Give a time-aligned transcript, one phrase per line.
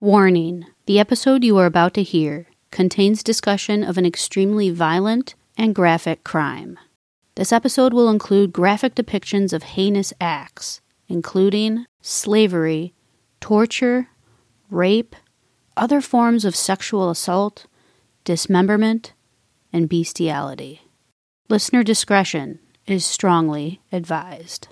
[0.00, 5.74] Warning The episode you are about to hear contains discussion of an extremely violent and
[5.74, 6.78] graphic crime.
[7.34, 12.92] This episode will include graphic depictions of heinous acts, including slavery,
[13.40, 14.08] torture,
[14.68, 15.16] rape,
[15.78, 17.64] other forms of sexual assault,
[18.24, 19.14] dismemberment,
[19.72, 20.82] and bestiality.
[21.48, 24.68] Listener discretion is strongly advised.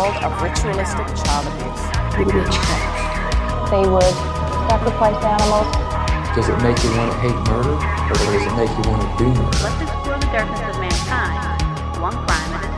[0.00, 1.84] World of ritualistic child abuse.
[2.32, 3.70] Witchcraft.
[3.70, 4.16] They would
[4.70, 5.68] sacrifice animals.
[6.34, 9.08] Does it make you want to hate murder, or does it make you want to
[9.18, 9.58] do murder?
[9.60, 12.68] Let's explore the darkness of mankind, one crime at a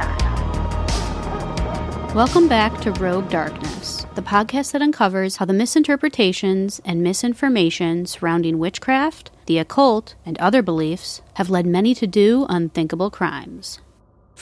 [2.09, 2.15] time.
[2.17, 8.59] Welcome back to Rogue Darkness, the podcast that uncovers how the misinterpretations and misinformation surrounding
[8.59, 13.79] witchcraft, the occult, and other beliefs have led many to do unthinkable crimes.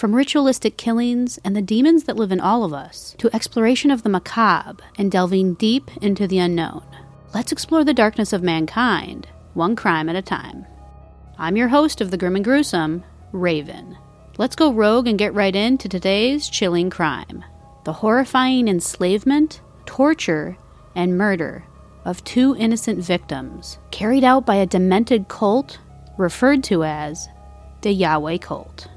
[0.00, 4.02] From ritualistic killings and the demons that live in all of us, to exploration of
[4.02, 6.82] the macabre and delving deep into the unknown.
[7.34, 10.64] Let's explore the darkness of mankind, one crime at a time.
[11.36, 13.98] I'm your host of The Grim and Gruesome, Raven.
[14.38, 17.44] Let's go rogue and get right into today's chilling crime
[17.84, 20.56] the horrifying enslavement, torture,
[20.94, 21.66] and murder
[22.06, 25.78] of two innocent victims carried out by a demented cult
[26.16, 27.28] referred to as
[27.82, 28.88] the Yahweh Cult.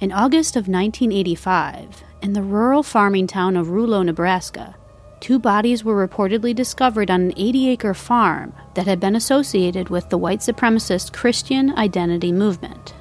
[0.00, 4.76] In August of 1985, in the rural farming town of Rulo, Nebraska,
[5.18, 10.08] two bodies were reportedly discovered on an 80 acre farm that had been associated with
[10.08, 12.94] the white supremacist Christian identity movement.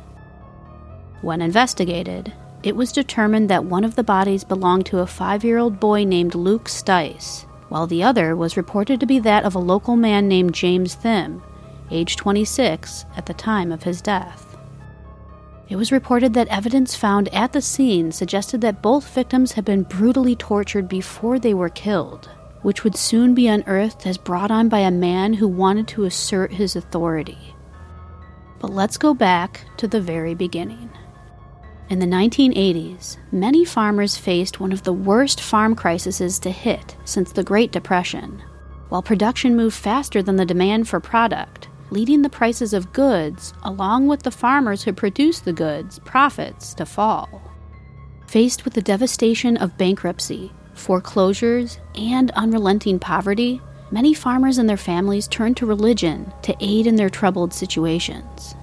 [1.22, 5.60] When investigated, it was determined that one of the bodies belonged to a five year
[5.60, 9.60] old boy named Luke Stice, while the other was reported to be that of a
[9.60, 11.44] local man named James Thimm,
[11.92, 14.47] age 26 at the time of his death.
[15.70, 19.84] It was reported that evidence found at the scene suggested that both victims had been
[19.84, 22.30] brutally tortured before they were killed,
[22.62, 26.54] which would soon be unearthed as brought on by a man who wanted to assert
[26.54, 27.54] his authority.
[28.60, 30.90] But let's go back to the very beginning.
[31.90, 37.32] In the 1980s, many farmers faced one of the worst farm crises to hit since
[37.32, 38.42] the Great Depression.
[38.90, 44.08] While production moved faster than the demand for product, leading the prices of goods, along
[44.08, 47.42] with the farmers who produce the goods, profits to fall.
[48.28, 53.62] Faced with the devastation of bankruptcy, foreclosures, and unrelenting poverty,
[53.92, 58.56] many farmers and their families turned to religion to aid in their troubled situations.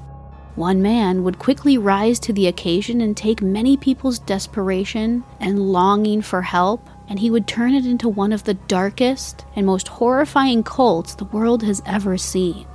[0.54, 6.22] One man would quickly rise to the occasion and take many people's desperation and longing
[6.22, 10.62] for help, and he would turn it into one of the darkest and most horrifying
[10.62, 12.66] cults the world has ever seen.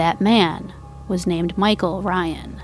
[0.00, 0.72] That man
[1.08, 2.58] was named Michael Ryan.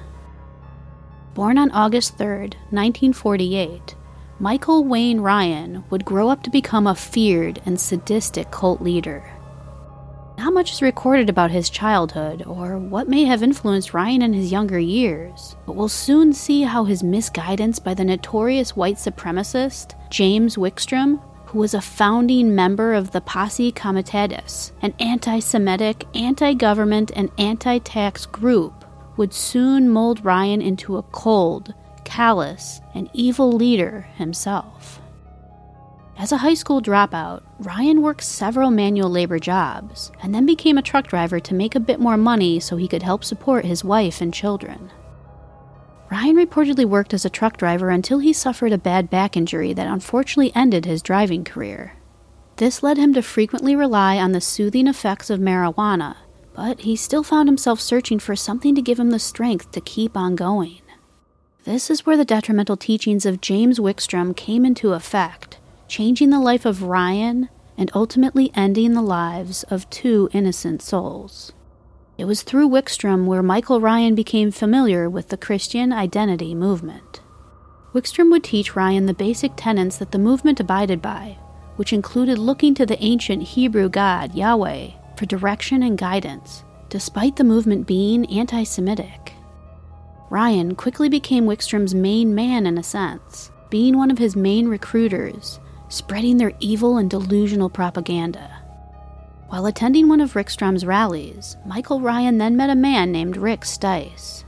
[1.34, 3.94] Born on August 3, 1948,
[4.40, 9.30] Michael Wayne Ryan would grow up to become a feared and sadistic cult leader.
[10.38, 14.50] Not much is recorded about his childhood or what may have influenced Ryan in his
[14.50, 20.56] younger years, but we'll soon see how his misguidance by the notorious white supremacist James
[20.56, 21.20] Wickstrom
[21.56, 27.30] who was a founding member of the Posse Comitatus, an anti Semitic, anti government, and
[27.38, 28.84] anti tax group,
[29.16, 31.72] would soon mold Ryan into a cold,
[32.04, 35.00] callous, and evil leader himself.
[36.18, 40.82] As a high school dropout, Ryan worked several manual labor jobs and then became a
[40.82, 44.20] truck driver to make a bit more money so he could help support his wife
[44.20, 44.90] and children.
[46.10, 49.88] Ryan reportedly worked as a truck driver until he suffered a bad back injury that
[49.88, 51.94] unfortunately ended his driving career.
[52.56, 56.16] This led him to frequently rely on the soothing effects of marijuana,
[56.54, 60.16] but he still found himself searching for something to give him the strength to keep
[60.16, 60.80] on going.
[61.64, 66.64] This is where the detrimental teachings of James Wickstrom came into effect, changing the life
[66.64, 71.52] of Ryan and ultimately ending the lives of two innocent souls.
[72.18, 77.20] It was through Wickstrom where Michael Ryan became familiar with the Christian identity movement.
[77.92, 81.36] Wickstrom would teach Ryan the basic tenets that the movement abided by,
[81.76, 87.44] which included looking to the ancient Hebrew God, Yahweh, for direction and guidance, despite the
[87.44, 89.34] movement being anti Semitic.
[90.30, 95.60] Ryan quickly became Wickstrom's main man in a sense, being one of his main recruiters,
[95.88, 98.55] spreading their evil and delusional propaganda.
[99.48, 104.44] While attending one of Wickstrom's rallies, Michael Ryan then met a man named Rick Stice.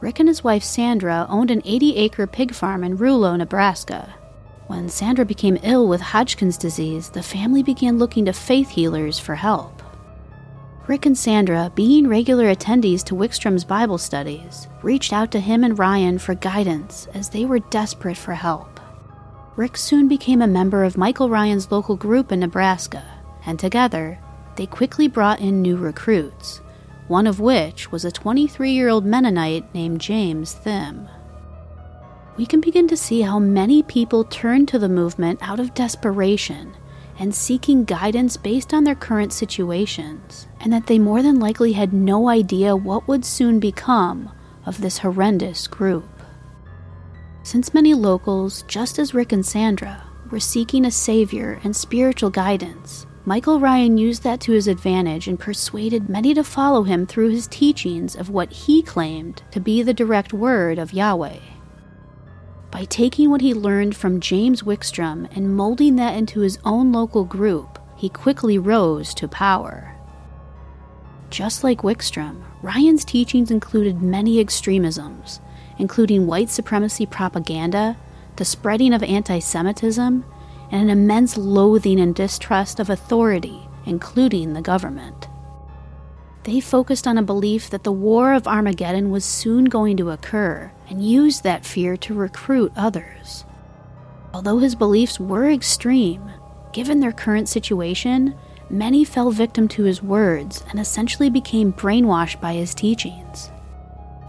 [0.00, 4.12] Rick and his wife Sandra owned an 80 acre pig farm in Rulo, Nebraska.
[4.66, 9.36] When Sandra became ill with Hodgkin's disease, the family began looking to faith healers for
[9.36, 9.82] help.
[10.88, 15.78] Rick and Sandra, being regular attendees to Wickstrom's Bible studies, reached out to him and
[15.78, 18.80] Ryan for guidance as they were desperate for help.
[19.54, 23.04] Rick soon became a member of Michael Ryan's local group in Nebraska,
[23.46, 24.18] and together,
[24.60, 26.60] they quickly brought in new recruits,
[27.08, 31.08] one of which was a 23 year old Mennonite named James Thimm.
[32.36, 36.76] We can begin to see how many people turned to the movement out of desperation
[37.18, 41.94] and seeking guidance based on their current situations, and that they more than likely had
[41.94, 44.30] no idea what would soon become
[44.66, 46.10] of this horrendous group.
[47.44, 53.06] Since many locals, just as Rick and Sandra, were seeking a savior and spiritual guidance,
[53.30, 57.46] Michael Ryan used that to his advantage and persuaded many to follow him through his
[57.46, 61.38] teachings of what he claimed to be the direct word of Yahweh.
[62.72, 67.22] By taking what he learned from James Wickstrom and molding that into his own local
[67.22, 69.94] group, he quickly rose to power.
[71.30, 75.38] Just like Wickstrom, Ryan's teachings included many extremisms,
[75.78, 77.96] including white supremacy propaganda,
[78.34, 80.24] the spreading of anti Semitism,
[80.70, 85.28] and an immense loathing and distrust of authority, including the government.
[86.44, 90.72] They focused on a belief that the War of Armageddon was soon going to occur
[90.88, 93.44] and used that fear to recruit others.
[94.32, 96.30] Although his beliefs were extreme,
[96.72, 98.34] given their current situation,
[98.70, 103.50] many fell victim to his words and essentially became brainwashed by his teachings.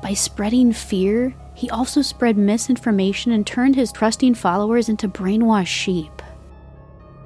[0.01, 6.20] By spreading fear, he also spread misinformation and turned his trusting followers into brainwashed sheep.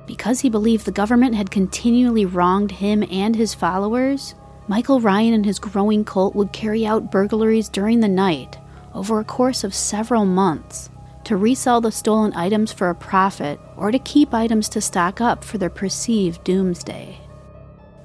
[0.07, 4.35] Because he believed the government had continually wronged him and his followers,
[4.67, 8.57] Michael Ryan and his growing cult would carry out burglaries during the night
[8.93, 10.89] over a course of several months
[11.25, 15.43] to resell the stolen items for a profit or to keep items to stock up
[15.43, 17.19] for their perceived doomsday.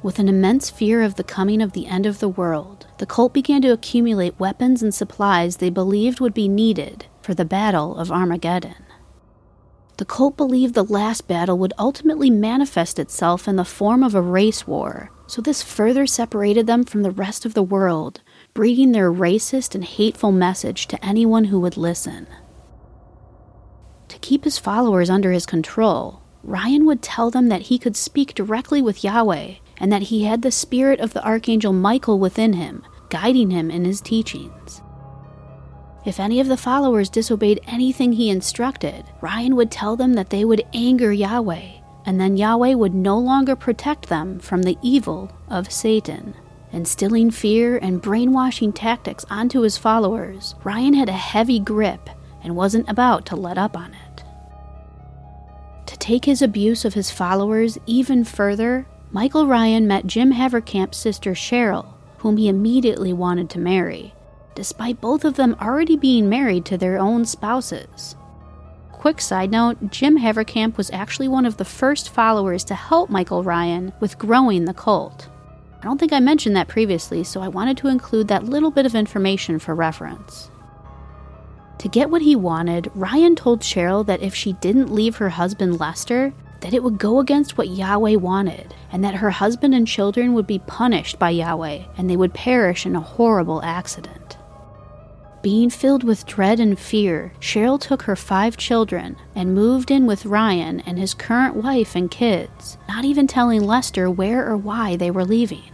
[0.03, 3.35] With an immense fear of the coming of the end of the world, the cult
[3.35, 8.11] began to accumulate weapons and supplies they believed would be needed for the Battle of
[8.11, 8.77] Armageddon.
[10.01, 14.23] The cult believed the last battle would ultimately manifest itself in the form of a
[14.23, 18.23] race war so this further separated them from the rest of the world,
[18.55, 22.27] breeding their racist and hateful message to anyone who would listen.
[24.09, 28.33] To keep his followers under his control, Ryan would tell them that he could speak
[28.33, 32.87] directly with Yahweh and that he had the spirit of the archangel Michael within him,
[33.11, 34.81] guiding him in his teachings.
[36.05, 40.45] If any of the followers disobeyed anything he instructed, Ryan would tell them that they
[40.45, 45.73] would anger Yahweh and then Yahweh would no longer protect them from the evil of
[45.73, 46.35] Satan.
[46.73, 52.09] Instilling fear and brainwashing tactics onto his followers, Ryan had a heavy grip
[52.43, 54.25] and wasn't about to let up on it.
[55.87, 61.33] To take his abuse of his followers even further, Michael Ryan met Jim Haverkamp's sister
[61.33, 64.15] Cheryl, whom he immediately wanted to marry,
[64.61, 68.15] despite both of them already being married to their own spouses.
[68.93, 73.43] Quick side note Jim Haverkamp was actually one of the first followers to help Michael
[73.43, 75.31] Ryan with growing the cult.
[75.81, 78.85] I don't think I mentioned that previously, so I wanted to include that little bit
[78.85, 80.51] of information for reference.
[81.79, 85.81] To get what he wanted, Ryan told Cheryl that if she didn't leave her husband
[85.81, 90.35] Lester, that it would go against what Yahweh wanted, and that her husband and children
[90.35, 94.37] would be punished by Yahweh and they would perish in a horrible accident.
[95.43, 100.27] Being filled with dread and fear, Cheryl took her five children and moved in with
[100.27, 105.11] Ryan and his current wife and kids, not even telling Lester where or why they
[105.11, 105.73] were leaving.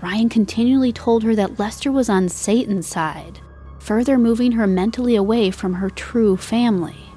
[0.00, 3.40] Ryan continually told her that Lester was on Satan's side,
[3.80, 7.10] further moving her mentally away from her true family.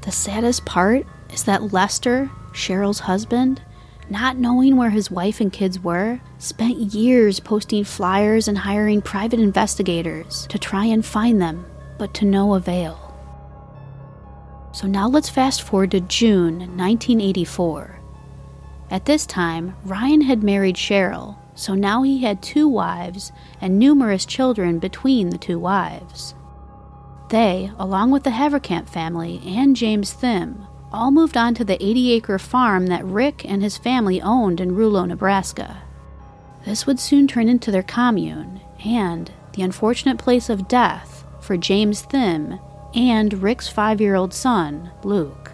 [0.00, 3.62] The saddest part is that Lester, Cheryl's husband,
[4.10, 9.40] not knowing where his wife and kids were, spent years posting flyers and hiring private
[9.40, 11.64] investigators to try and find them,
[11.98, 13.06] but to no avail.
[14.72, 18.00] So now let's fast forward to June 1984.
[18.90, 24.24] At this time, Ryan had married Cheryl, so now he had two wives and numerous
[24.24, 26.34] children between the two wives.
[27.28, 32.12] They, along with the Haverkamp family and James Thimm, all moved on to the 80
[32.12, 35.82] acre farm that Rick and his family owned in Rulo, Nebraska.
[36.64, 42.02] This would soon turn into their commune and the unfortunate place of death for James
[42.02, 42.58] Thimm
[42.94, 45.52] and Rick's five year old son, Luke.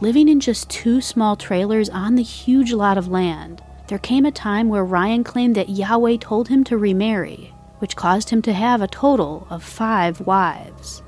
[0.00, 4.32] Living in just two small trailers on the huge lot of land, there came a
[4.32, 8.80] time where Ryan claimed that Yahweh told him to remarry, which caused him to have
[8.80, 11.02] a total of five wives.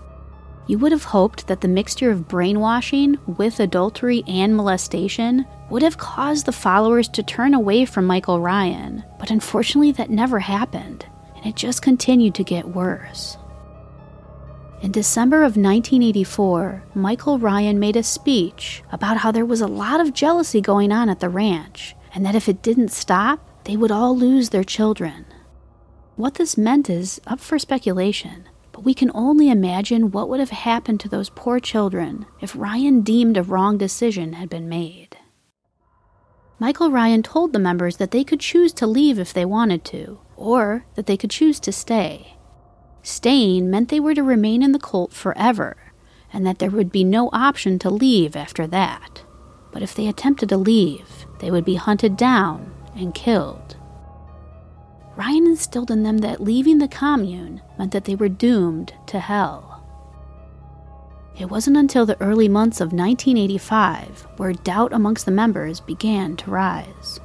[0.66, 5.98] You would have hoped that the mixture of brainwashing with adultery and molestation would have
[5.98, 11.04] caused the followers to turn away from Michael Ryan, but unfortunately that never happened,
[11.36, 13.36] and it just continued to get worse.
[14.80, 20.00] In December of 1984, Michael Ryan made a speech about how there was a lot
[20.00, 23.90] of jealousy going on at the ranch, and that if it didn't stop, they would
[23.90, 25.26] all lose their children.
[26.16, 30.50] What this meant is up for speculation, but we can only imagine what would have
[30.50, 35.16] happened to those poor children if Ryan deemed a wrong decision had been made.
[36.58, 40.18] Michael Ryan told the members that they could choose to leave if they wanted to,
[40.36, 42.36] or that they could choose to stay.
[43.00, 45.76] Staying meant they were to remain in the cult forever,
[46.32, 49.22] and that there would be no option to leave after that.
[49.70, 53.76] But if they attempted to leave, they would be hunted down and killed.
[55.16, 59.82] Ryan instilled in them that leaving the commune meant that they were doomed to hell.
[61.38, 66.50] It wasn't until the early months of 1985 where doubt amongst the members began to
[66.50, 67.20] rise.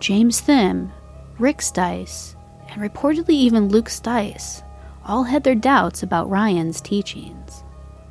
[0.00, 0.92] James Thimm,
[1.38, 2.34] Rick Stice,
[2.68, 4.62] and reportedly even Luke Stice
[5.04, 7.64] all had their doubts about Ryan's teachings.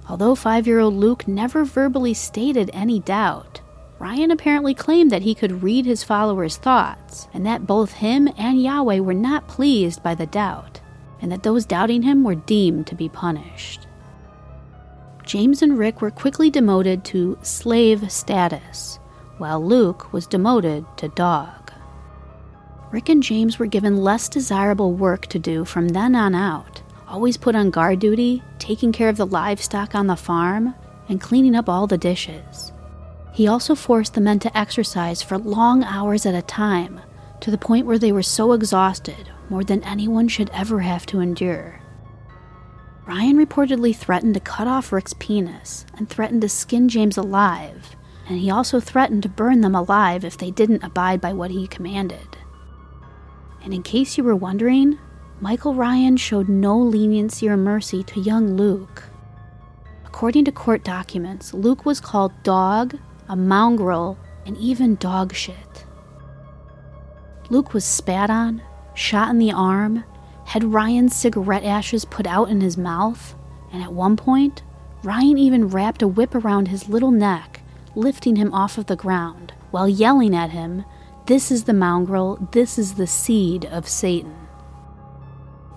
[0.09, 3.60] Although five year old Luke never verbally stated any doubt,
[4.01, 8.59] Ryan apparently claimed that he could read his followers' thoughts, and that both him and
[8.59, 10.81] Yahweh were not pleased by the doubt,
[11.21, 13.85] and that those doubting him were deemed to be punished.
[15.23, 18.97] James and Rick were quickly demoted to slave status,
[19.37, 21.71] while Luke was demoted to dog.
[22.89, 27.37] Rick and James were given less desirable work to do from then on out, always
[27.37, 30.73] put on guard duty, taking care of the livestock on the farm,
[31.07, 32.71] and cleaning up all the dishes.
[33.33, 36.99] He also forced the men to exercise for long hours at a time,
[37.39, 41.19] to the point where they were so exhausted, more than anyone should ever have to
[41.19, 41.81] endure.
[43.05, 47.95] Ryan reportedly threatened to cut off Rick's penis and threatened to skin James alive,
[48.27, 51.67] and he also threatened to burn them alive if they didn't abide by what he
[51.67, 52.37] commanded.
[53.63, 54.99] And in case you were wondering,
[55.39, 59.03] Michael Ryan showed no leniency or mercy to young Luke.
[60.05, 62.97] According to court documents, Luke was called dog,
[63.31, 65.85] a mongrel, and even dog shit.
[67.49, 68.61] Luke was spat on,
[68.93, 70.03] shot in the arm,
[70.45, 73.33] had Ryan's cigarette ashes put out in his mouth,
[73.71, 74.63] and at one point,
[75.01, 77.61] Ryan even wrapped a whip around his little neck,
[77.95, 80.83] lifting him off of the ground, while yelling at him,
[81.27, 84.35] This is the mongrel, this is the seed of Satan.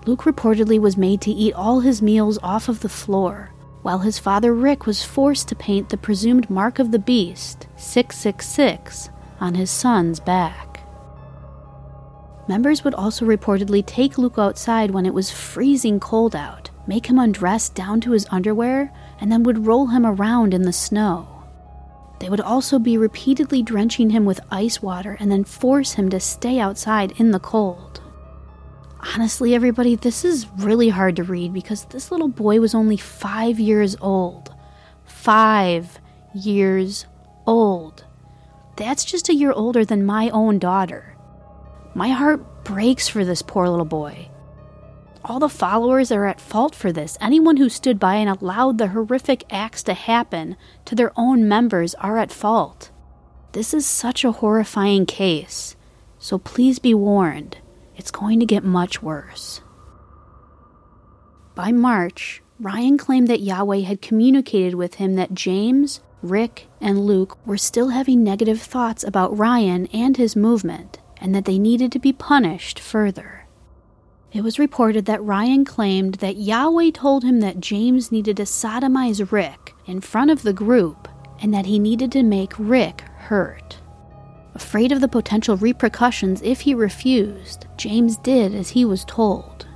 [0.05, 3.53] Luke reportedly was made to eat all his meals off of the floor,
[3.85, 9.11] while his father Rick was forced to paint the presumed mark of the beast, 666,
[9.39, 10.79] on his son's back.
[12.47, 17.19] Members would also reportedly take Luke outside when it was freezing cold out, make him
[17.19, 21.43] undress down to his underwear, and then would roll him around in the snow.
[22.19, 26.19] They would also be repeatedly drenching him with ice water and then force him to
[26.19, 28.01] stay outside in the cold.
[29.13, 33.59] Honestly, everybody, this is really hard to read because this little boy was only five
[33.59, 34.53] years old.
[35.05, 35.99] Five
[36.33, 37.05] years
[37.45, 38.03] old.
[38.77, 41.15] That's just a year older than my own daughter.
[41.93, 44.29] My heart breaks for this poor little boy.
[45.23, 47.17] All the followers are at fault for this.
[47.21, 51.95] Anyone who stood by and allowed the horrific acts to happen to their own members
[51.95, 52.91] are at fault.
[53.53, 55.75] This is such a horrifying case,
[56.19, 57.57] so please be warned,
[57.95, 59.61] it's going to get much worse.
[61.55, 67.37] By March, Ryan claimed that Yahweh had communicated with him that James, Rick, and Luke
[67.45, 71.99] were still having negative thoughts about Ryan and his movement, and that they needed to
[71.99, 73.45] be punished further.
[74.33, 79.31] It was reported that Ryan claimed that Yahweh told him that James needed to sodomize
[79.31, 81.07] Rick in front of the group
[81.41, 83.77] and that he needed to make Rick hurt.
[84.55, 89.67] Afraid of the potential repercussions if he refused, James did as he was told.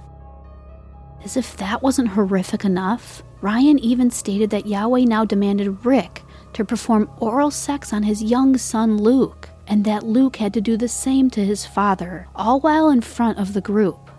[1.23, 6.63] As if that wasn't horrific enough, Ryan even stated that Yahweh now demanded Rick to
[6.63, 10.87] perform oral sex on his young son Luke and that Luke had to do the
[10.87, 14.09] same to his father, all while in front of the group.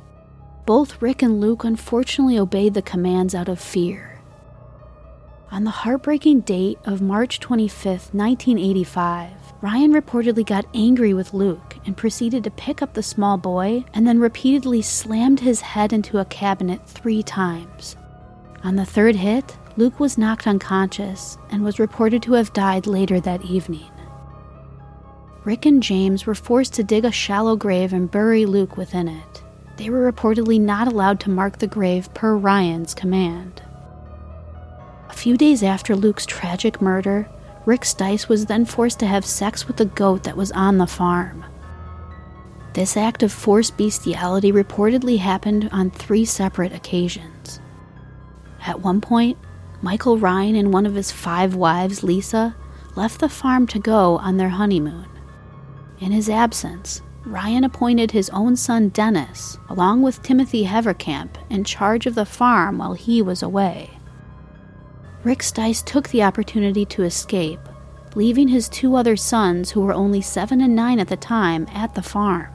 [0.64, 4.19] Both Rick and Luke unfortunately obeyed the commands out of fear.
[5.52, 9.30] On the heartbreaking date of March 25, 1985,
[9.60, 14.06] Ryan reportedly got angry with Luke and proceeded to pick up the small boy and
[14.06, 17.96] then repeatedly slammed his head into a cabinet three times.
[18.62, 23.18] On the third hit, Luke was knocked unconscious and was reported to have died later
[23.18, 23.90] that evening.
[25.42, 29.42] Rick and James were forced to dig a shallow grave and bury Luke within it.
[29.78, 33.62] They were reportedly not allowed to mark the grave per Ryan's command.
[35.12, 37.28] Few days after Luke's tragic murder,
[37.66, 40.86] Rick Stice was then forced to have sex with the goat that was on the
[40.86, 41.44] farm.
[42.72, 47.60] This act of forced bestiality reportedly happened on three separate occasions.
[48.64, 49.36] At one point,
[49.82, 52.56] Michael Ryan and one of his five wives, Lisa,
[52.96, 55.06] left the farm to go on their honeymoon.
[55.98, 62.06] In his absence, Ryan appointed his own son Dennis, along with Timothy Haverkamp, in charge
[62.06, 63.90] of the farm while he was away.
[65.22, 67.60] Rick Stice took the opportunity to escape,
[68.14, 71.94] leaving his two other sons, who were only seven and nine at the time, at
[71.94, 72.48] the farm.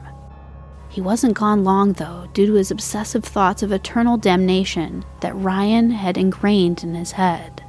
[0.88, 5.90] He wasn't gone long, though, due to his obsessive thoughts of eternal damnation that Ryan
[5.90, 7.62] had ingrained in his head.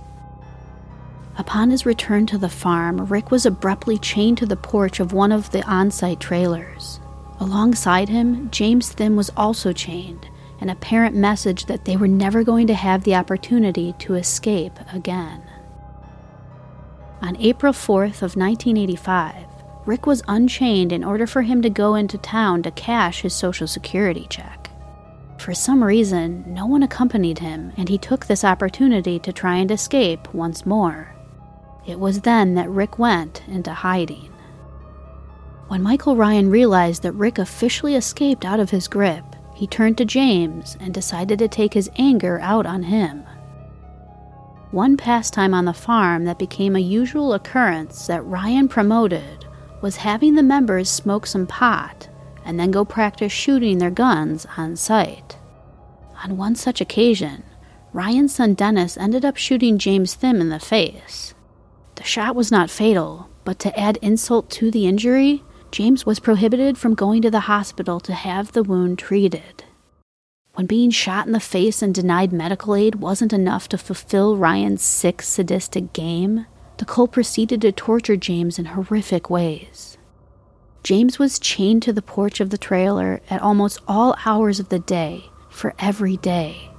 [1.38, 5.32] Upon his return to the farm, Rick was abruptly chained to the porch of one
[5.32, 7.00] of the on site trailers.
[7.40, 10.28] Alongside him, James Thimm was also chained,
[10.60, 15.44] an apparent message that they were never going to have the opportunity to escape again.
[17.22, 19.46] On April 4th of 1985,
[19.86, 23.68] Rick was unchained in order for him to go into town to cash his social
[23.68, 24.70] security check.
[25.38, 29.72] For some reason, no one accompanied him, and he took this opportunity to try and
[29.72, 31.16] escape once more.
[31.86, 34.34] It was then that Rick went into hiding.
[35.70, 39.24] When Michael Ryan realized that Rick officially escaped out of his grip,
[39.58, 43.24] he turned to James and decided to take his anger out on him.
[44.70, 49.46] One pastime on the farm that became a usual occurrence that Ryan promoted
[49.82, 52.08] was having the members smoke some pot
[52.46, 55.40] and then go practice shooting their guns on site.
[56.24, 57.44] On one such occasion,
[57.94, 61.34] Ryan's son Dennis ended up shooting James Thimm in the face.
[61.96, 66.78] The shot was not fatal, but to add insult to the injury, James was prohibited
[66.78, 69.64] from going to the hospital to have the wound treated.
[70.54, 74.82] When being shot in the face and denied medical aid wasn't enough to fulfill Ryan's
[74.82, 76.48] sick, sadistic game,
[76.78, 79.98] the cult proceeded to torture James in horrific ways.
[80.84, 84.80] James was chained to the porch of the trailer at almost all hours of the
[84.80, 86.72] day for every day.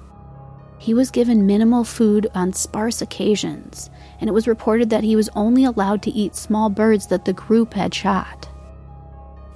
[0.79, 3.91] He was given minimal food on sparse occasions
[4.21, 7.33] and it was reported that he was only allowed to eat small birds that the
[7.33, 8.49] group had shot.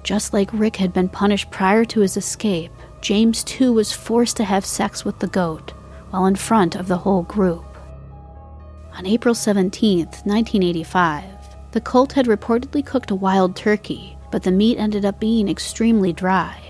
[0.03, 4.43] Just like Rick had been punished prior to his escape, James too was forced to
[4.43, 5.71] have sex with the goat
[6.09, 7.65] while in front of the whole group.
[8.95, 11.23] On April 17, 1985,
[11.71, 16.13] the cult had reportedly cooked a wild turkey, but the meat ended up being extremely
[16.13, 16.61] dry.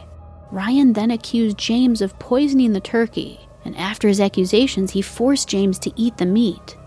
[0.52, 5.80] Ryan then accused James of poisoning the turkey, and after his accusations, he forced James
[5.80, 6.78] to eat the meat,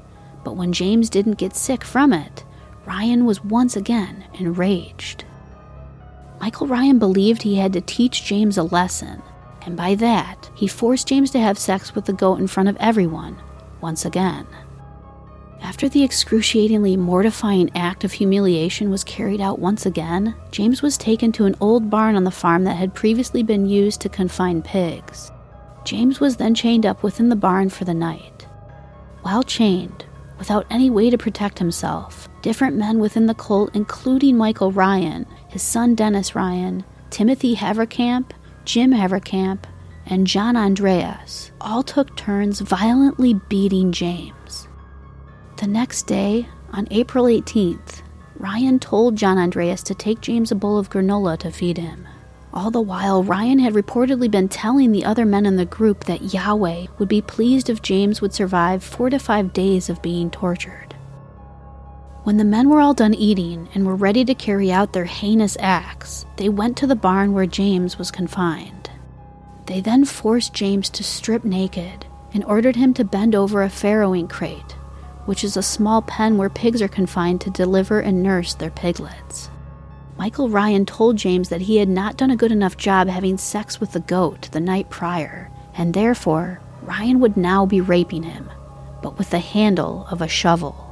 [0.45, 2.45] but when James didn't get sick from it,
[2.87, 5.25] Ryan was once again enraged.
[6.41, 9.23] Michael Ryan believed he had to teach James a lesson,
[9.63, 12.77] and by that, he forced James to have sex with the goat in front of
[12.79, 13.39] everyone,
[13.81, 14.47] once again.
[15.63, 21.33] After the excruciatingly mortifying act of humiliation was carried out once again, James was taken
[21.33, 25.33] to an old barn on the farm that had previously been used to confine pigs.
[25.85, 28.47] James was then chained up within the barn for the night.
[29.23, 30.05] While chained,
[30.39, 32.29] without any way to protect himself.
[32.43, 38.31] Different men within the cult, including Michael Ryan, his son Dennis Ryan, Timothy Haverkamp,
[38.65, 39.65] Jim Haverkamp,
[40.07, 44.69] and John Andreas, all took turns violently beating James.
[45.57, 48.03] The next day, on April 18th,
[48.39, 52.07] Ryan told John Andreas to take James a bowl of granola to feed him.
[52.53, 56.33] All the while, Ryan had reportedly been telling the other men in the group that
[56.33, 60.86] Yahweh would be pleased if James would survive four to five days of being tortured.
[62.27, 65.57] When the men were all done eating and were ready to carry out their heinous
[65.61, 68.91] acts, they went to the barn where James was confined.
[69.67, 74.29] They then forced James to strip naked and ordered him to bend over a farrowing
[74.29, 74.73] crate,
[75.27, 79.49] which is a small pen where pigs are confined to deliver and nurse their piglets.
[80.19, 83.79] Michael Ryan told James that he had not done a good enough job having sex
[83.79, 88.51] with the goat the night prior, and therefore Ryan would now be raping him,
[89.01, 90.86] but with the handle of a shovel.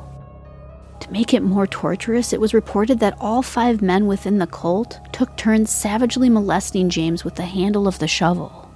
[1.05, 5.01] To make it more torturous, it was reported that all five men within the cult
[5.13, 8.71] took turns savagely molesting James with the handle of the shovel.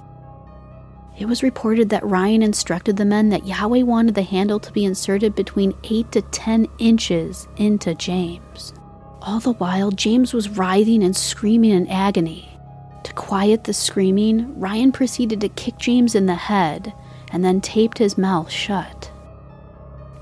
[1.17, 4.85] It was reported that Ryan instructed the men that Yahweh wanted the handle to be
[4.85, 8.75] inserted between 8 to 10 inches into James.
[9.23, 12.59] All the while, James was writhing and screaming in agony.
[13.05, 16.93] To quiet the screaming, Ryan proceeded to kick James in the head
[17.33, 18.98] and then taped his mouth shut.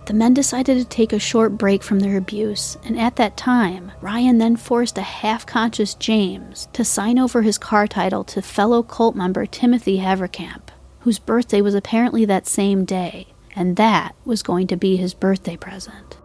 [0.06, 3.90] The men decided to take a short break from their abuse, and at that time,
[4.00, 8.84] Ryan then forced a half conscious James to sign over his car title to fellow
[8.84, 10.68] cult member Timothy Haverkamp,
[11.00, 15.56] whose birthday was apparently that same day, and that was going to be his birthday
[15.56, 16.18] present.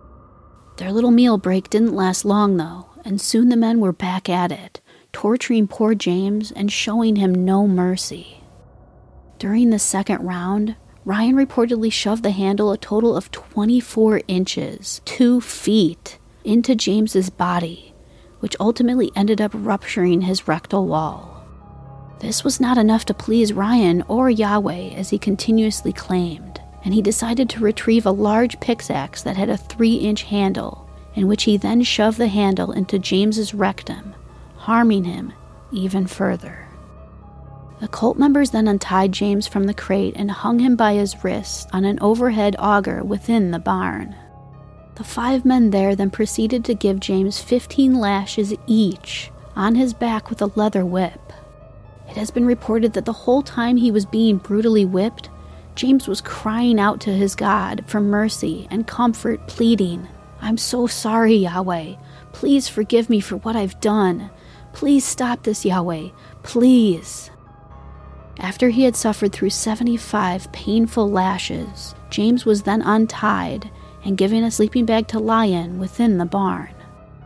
[0.77, 4.51] Their little meal break didn't last long, though, and soon the men were back at
[4.51, 4.79] it,
[5.11, 8.43] torturing poor James and showing him no mercy.
[9.39, 15.41] During the second round, Ryan reportedly shoved the handle a total of 24 inches, 2
[15.41, 17.93] feet, into James's body,
[18.39, 21.43] which ultimately ended up rupturing his rectal wall.
[22.19, 27.01] This was not enough to please Ryan or Yahweh as he continuously claimed, and he
[27.01, 31.81] decided to retrieve a large pickaxe that had a 3-inch handle, in which he then
[31.81, 34.13] shoved the handle into James's rectum,
[34.55, 35.33] harming him
[35.71, 36.60] even further.
[37.81, 41.65] The cult members then untied James from the crate and hung him by his wrists
[41.73, 44.15] on an overhead auger within the barn.
[44.95, 50.29] The five men there then proceeded to give James 15 lashes each on his back
[50.29, 51.33] with a leather whip.
[52.07, 55.31] It has been reported that the whole time he was being brutally whipped,
[55.73, 60.07] James was crying out to his God for mercy and comfort, pleading,
[60.39, 61.95] I'm so sorry, Yahweh.
[62.31, 64.29] Please forgive me for what I've done.
[64.73, 66.09] Please stop this, Yahweh.
[66.43, 67.31] Please.
[68.41, 73.69] After he had suffered through 75 painful lashes, James was then untied
[74.03, 76.73] and given a sleeping bag to lie in within the barn.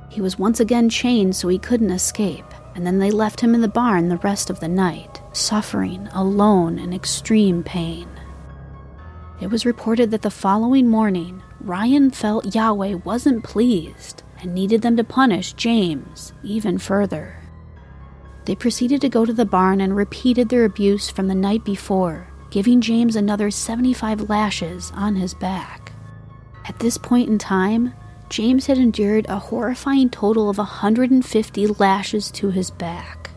[0.10, 3.62] He was once again chained so he couldn't escape, and then they left him in
[3.62, 8.10] the barn the rest of the night, suffering alone in extreme pain.
[9.40, 14.98] It was reported that the following morning, Ryan felt Yahweh wasn't pleased and needed them
[14.98, 17.38] to punish James even further.
[18.46, 22.28] They proceeded to go to the barn and repeated their abuse from the night before,
[22.52, 25.92] giving James another 75 lashes on his back.
[26.68, 27.94] At this point in time,
[28.30, 33.30] James had endured a horrifying total of 150 lashes to his back.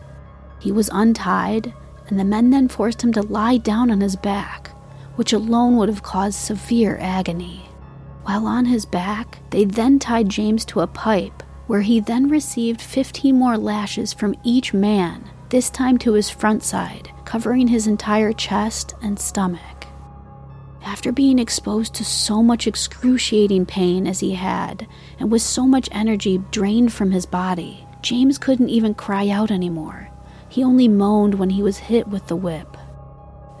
[0.59, 1.73] He was untied,
[2.07, 4.71] and the men then forced him to lie down on his back,
[5.15, 7.69] which alone would have caused severe agony.
[8.23, 12.81] While on his back, they then tied James to a pipe, where he then received
[12.81, 18.33] 15 more lashes from each man, this time to his front side, covering his entire
[18.33, 19.85] chest and stomach.
[20.83, 24.87] After being exposed to so much excruciating pain as he had,
[25.19, 30.09] and with so much energy drained from his body, James couldn't even cry out anymore.
[30.49, 32.77] He only moaned when he was hit with the whip.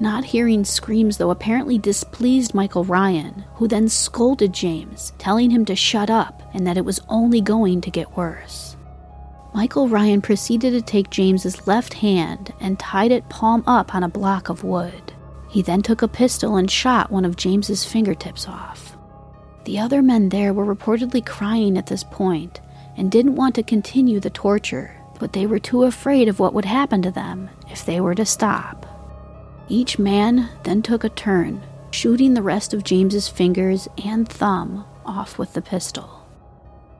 [0.01, 5.75] Not hearing screams, though, apparently displeased Michael Ryan, who then scolded James, telling him to
[5.75, 8.77] shut up and that it was only going to get worse.
[9.53, 14.09] Michael Ryan proceeded to take James's left hand and tied it palm up on a
[14.09, 15.13] block of wood.
[15.49, 18.95] He then took a pistol and shot one of James's fingertips off.
[19.65, 22.61] The other men there were reportedly crying at this point
[22.95, 26.65] and didn't want to continue the torture, but they were too afraid of what would
[26.65, 28.88] happen to them if they were to stop.
[29.69, 35.37] Each man then took a turn, shooting the rest of James's fingers and thumb off
[35.37, 36.25] with the pistol.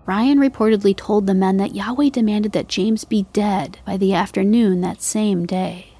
[0.05, 4.82] Ryan reportedly told the men that Yahweh demanded that James be dead by the afternoon
[4.82, 5.93] that same day.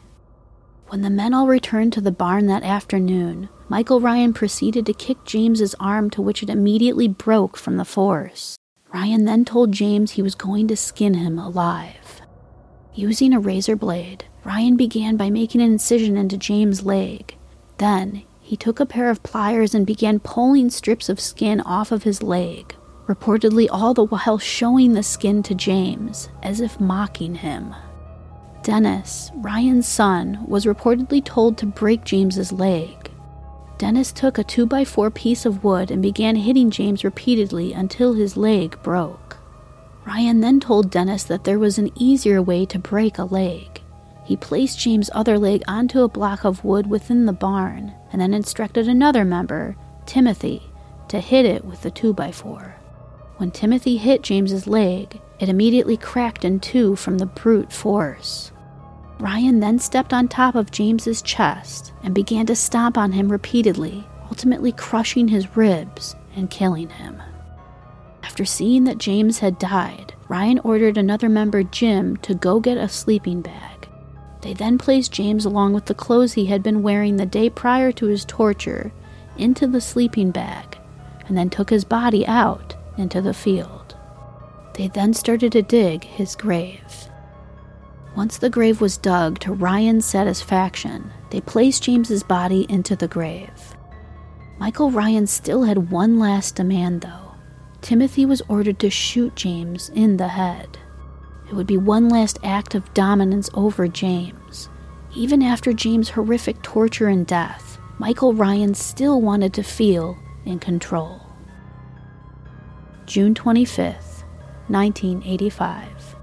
[0.88, 5.23] When the men all returned to the barn that afternoon, Michael Ryan proceeded to kick
[5.25, 8.58] James's arm to which it immediately broke from the force.
[8.91, 12.21] Ryan then told James he was going to skin him alive.
[12.95, 17.36] Using a razor blade, Ryan began by making an incision into James' leg.
[17.78, 22.04] Then, he took a pair of pliers and began pulling strips of skin off of
[22.04, 22.75] his leg,
[23.08, 27.75] reportedly all the while showing the skin to James, as if mocking him.
[28.63, 33.12] Dennis, Ryan's son, was reportedly told to break James's leg.
[33.78, 38.78] Dennis took a 2x4 piece of wood and began hitting James repeatedly until his leg
[38.84, 39.38] broke.
[40.06, 43.82] Ryan then told Dennis that there was an easier way to break a leg.
[44.30, 48.36] He placed James' other leg onto a block of wood within the barn and then
[48.36, 50.62] instructed another member, Timothy,
[51.08, 52.74] to hit it with the 2x4.
[53.38, 58.52] When Timothy hit James's leg, it immediately cracked in two from the brute force.
[59.20, 64.08] Ryan then stepped on top of James's chest and began to stomp on him repeatedly,
[64.30, 67.20] ultimately crushing his ribs and killing him.
[68.22, 72.88] After seeing that James had died, Ryan ordered another member, Jim, to go get a
[72.88, 73.68] sleeping bag.
[74.41, 77.91] They then placed James, along with the clothes he had been wearing the day prior
[77.93, 78.91] to his torture,
[79.38, 80.78] into the sleeping bag,
[81.28, 83.95] and then took his body out into the field.
[84.75, 87.10] They then started to dig his grave.
[88.15, 93.75] Once the grave was dug to Ryan's satisfaction, they placed James's body into the grave.
[94.58, 97.36] Michael Ryan still had one last demand, though.
[97.82, 100.79] Timothy was ordered to shoot James in the head.
[101.49, 104.69] It would be one last act of dominance over James.
[105.15, 111.19] Even after James' horrific torture and death, Michael Ryan still wanted to feel in control.
[113.07, 114.23] June 25th,
[114.67, 116.15] 1985.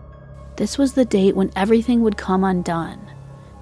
[0.56, 3.00] This was the date when everything would come undone.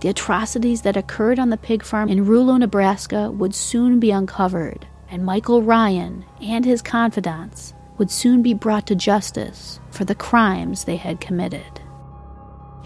[0.00, 4.86] The atrocities that occurred on the pig farm in Rulo, Nebraska would soon be uncovered,
[5.10, 10.84] and Michael Ryan and his confidants would soon be brought to justice for the crimes
[10.84, 11.80] they had committed.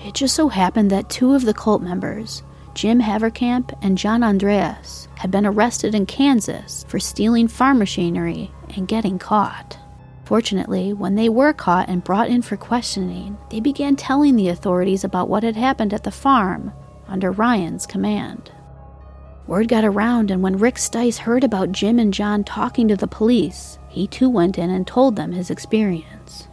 [0.04, 2.42] It just so happened that two of the cult members,
[2.74, 8.86] Jim Haverkamp and John Andreas, had been arrested in Kansas for stealing farm machinery and
[8.86, 9.78] getting caught.
[10.24, 15.02] Fortunately, when they were caught and brought in for questioning, they began telling the authorities
[15.02, 16.72] about what had happened at the farm
[17.08, 18.52] under Ryan's command.
[19.48, 23.06] Word got around, and when Rick Stice heard about Jim and John talking to the
[23.06, 26.46] police, he too went in and told them his experience.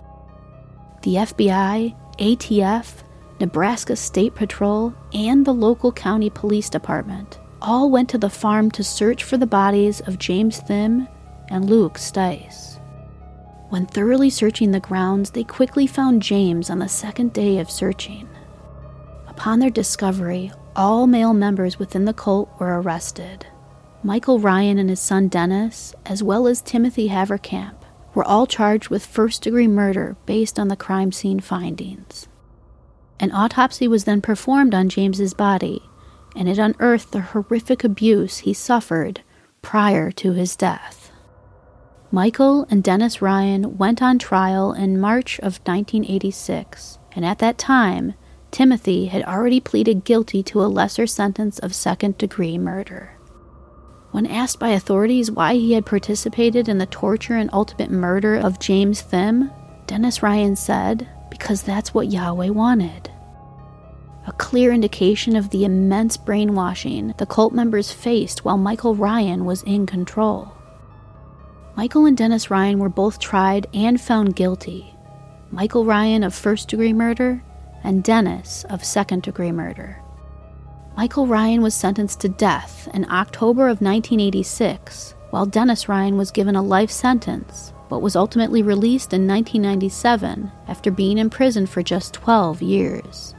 [1.02, 3.04] The FBI, ATF,
[3.42, 8.84] Nebraska State Patrol, and the local county police department all went to the farm to
[8.84, 11.10] search for the bodies of James Thimm
[11.50, 12.80] and Luke Stice.
[13.68, 18.30] When thoroughly searching the grounds, they quickly found James on the second day of searching.
[19.28, 23.46] Upon their discovery, all male members within the cult were arrested.
[24.04, 27.76] Michael Ryan and his son Dennis, as well as Timothy Haverkamp,
[28.14, 32.28] were all charged with first degree murder based on the crime scene findings.
[33.20, 35.82] An autopsy was then performed on James's body,
[36.36, 39.22] and it unearthed the horrific abuse he suffered
[39.62, 41.12] prior to his death.
[42.12, 48.14] Michael and Dennis Ryan went on trial in March of 1986, and at that time,
[48.56, 53.18] Timothy had already pleaded guilty to a lesser sentence of second degree murder.
[54.12, 58.62] When asked by authorities why he had participated in the torture and ultimate murder of
[58.62, 59.52] James Thimm,
[59.88, 63.12] Dennis Ryan said, because that's what Yahweh wanted.
[64.26, 69.64] A clear indication of the immense brainwashing the cult members faced while Michael Ryan was
[69.64, 70.54] in control.
[71.76, 74.96] Michael and Dennis Ryan were both tried and found guilty.
[75.52, 77.44] Michael Ryan of first degree murder,
[77.86, 80.02] and Dennis of second degree murder.
[80.98, 86.56] Michael Ryan was sentenced to death in October of 1986, while Dennis Ryan was given
[86.56, 92.14] a life sentence but was ultimately released in 1997 after being in prison for just
[92.14, 93.36] 12 years.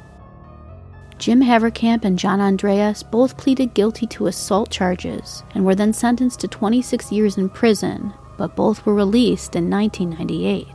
[1.19, 6.41] Jim Haverkamp and John Andreas both pleaded guilty to assault charges and were then sentenced
[6.41, 10.67] to 26 years in prison, but both were released in 1998.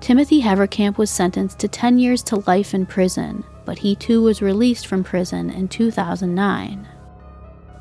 [0.00, 4.40] Timothy Haverkamp was sentenced to 10 years to life in prison, but he too was
[4.40, 6.88] released from prison in 2009.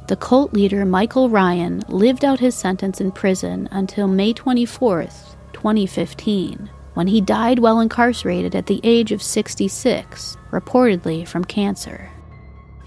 [0.07, 5.07] The cult leader Michael Ryan lived out his sentence in prison until May 24,
[5.53, 12.09] 2015, when he died while incarcerated at the age of 66, reportedly from cancer.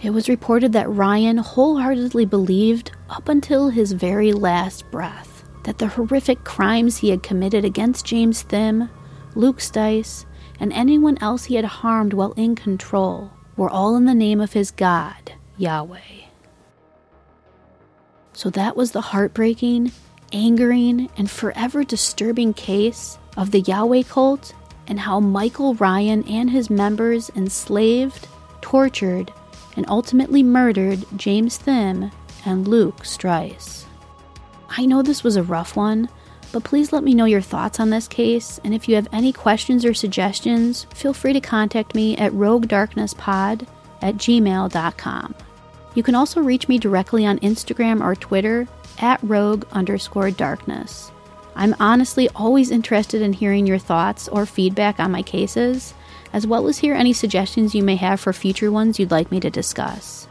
[0.03, 5.89] It was reported that Ryan wholeheartedly believed, up until his very last breath, that the
[5.89, 8.89] horrific crimes he had committed against James Thimm,
[9.35, 10.27] Luke Stice,
[10.59, 14.53] and anyone else he had harmed while in control were all in the name of
[14.53, 15.99] his God, Yahweh.
[18.33, 19.93] So that was the heartbreaking,
[20.33, 24.55] angering, and forever disturbing case of the Yahweh cult
[24.87, 28.29] and how Michael Ryan and his members enslaved,
[28.61, 29.33] tortured,
[29.77, 32.11] and ultimately murdered James Thimm
[32.45, 33.85] and Luke Stice.
[34.69, 36.09] I know this was a rough one,
[36.53, 39.33] but please let me know your thoughts on this case, and if you have any
[39.33, 43.67] questions or suggestions, feel free to contact me at roguedarknesspod
[44.03, 45.35] at gmail.com.
[45.95, 51.11] You can also reach me directly on Instagram or Twitter at rogue underscore darkness.
[51.57, 55.95] I'm honestly always interested in hearing your thoughts or feedback on my cases,
[56.33, 59.41] as well as hear any suggestions you may have for future ones you'd like me
[59.41, 60.29] to discuss.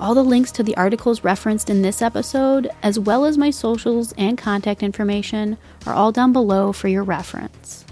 [0.00, 4.12] All the links to the articles referenced in this episode, as well as my socials
[4.18, 7.84] and contact information, are all down below for your reference.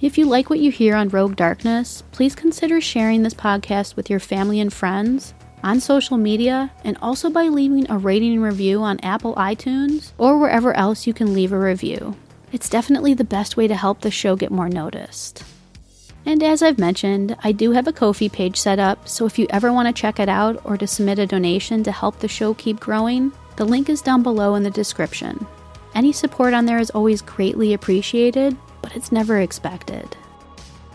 [0.00, 4.08] If you like what you hear on Rogue Darkness, please consider sharing this podcast with
[4.08, 8.82] your family and friends on social media, and also by leaving a rating and review
[8.82, 12.16] on Apple iTunes or wherever else you can leave a review.
[12.50, 15.44] It's definitely the best way to help the show get more noticed.
[16.26, 19.46] And as I've mentioned, I do have a Ko-fi page set up, so if you
[19.50, 22.54] ever want to check it out or to submit a donation to help the show
[22.54, 25.46] keep growing, the link is down below in the description.
[25.94, 30.16] Any support on there is always greatly appreciated, but it's never expected.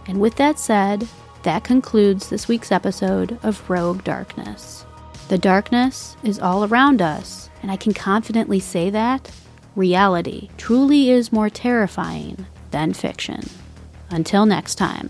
[0.07, 1.07] And with that said,
[1.43, 4.85] that concludes this week's episode of Rogue Darkness.
[5.27, 9.31] The darkness is all around us, and I can confidently say that
[9.75, 13.41] reality truly is more terrifying than fiction.
[14.09, 15.09] Until next time.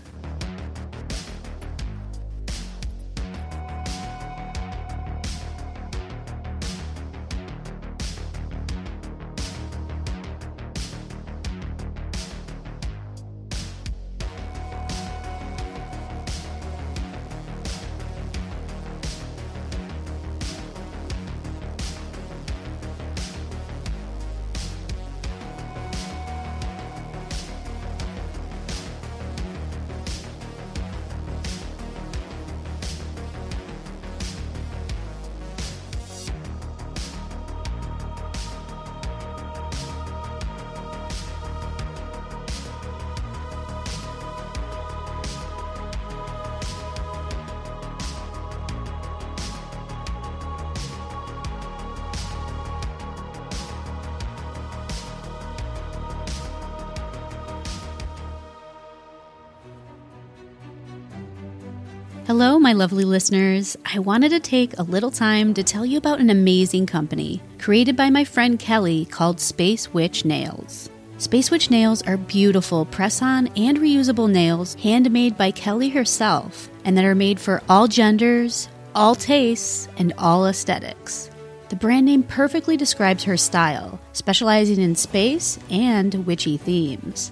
[62.26, 63.76] Hello, my lovely listeners.
[63.84, 67.96] I wanted to take a little time to tell you about an amazing company created
[67.96, 70.90] by my friend Kelly called Space Witch Nails.
[71.18, 76.96] Space Witch nails are beautiful press on and reusable nails handmade by Kelly herself and
[76.96, 81.30] that are made for all genders, all tastes, and all aesthetics.
[81.68, 87.30] The brand name perfectly describes her style, specializing in space and witchy themes.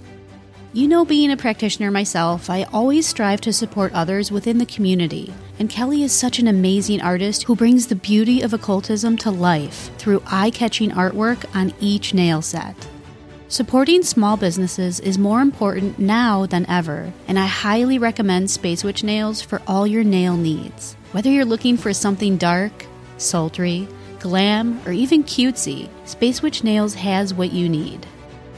[0.75, 5.33] You know, being a practitioner myself, I always strive to support others within the community.
[5.61, 9.97] And Kelly is such an amazing artist who brings the beauty of occultism to life
[9.99, 12.75] through eye catching artwork on each nail set.
[13.47, 19.05] Supporting small businesses is more important now than ever, and I highly recommend Space Witch
[19.05, 20.95] Nails for all your nail needs.
[21.13, 22.85] Whether you're looking for something dark,
[23.17, 23.87] sultry,
[24.19, 28.09] glam, or even cutesy, Space Witch Nails has what you need.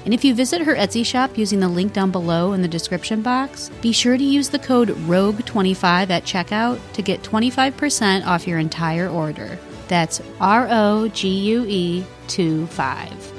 [0.07, 3.23] And if you visit her Etsy shop using the link down below in the description
[3.23, 8.61] box, be sure to use the code ROGUE25 at checkout to get 25% off your
[8.61, 9.59] entire order.
[9.89, 13.36] That's R O G U E 2 5.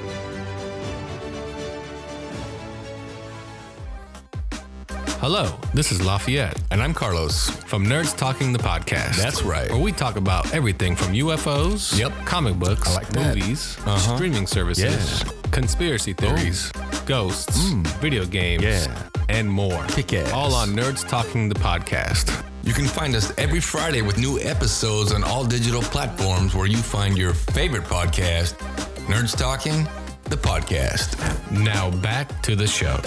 [5.20, 6.56] Hello, this is Lafayette.
[6.70, 7.50] And I'm Carlos.
[7.66, 9.16] From Nerds Talking the Podcast.
[9.16, 9.68] That's right.
[9.70, 12.12] Where we talk about everything from UFOs, Yep.
[12.24, 14.14] comic books, I like movies, Uh-huh.
[14.16, 16.70] streaming services, conspiracy theories,
[17.06, 17.56] ghosts,
[18.00, 18.86] video games, Yeah.
[19.28, 19.84] and more.
[19.88, 20.32] Kick ass.
[20.32, 22.30] All on Nerds Talking the Podcast.
[22.62, 26.76] You can find us every Friday with new episodes on all digital platforms where you
[26.78, 28.54] find your favorite podcast,
[29.08, 29.88] Nerds Talking,
[30.24, 31.16] the podcast.
[31.50, 33.00] Now back to the show.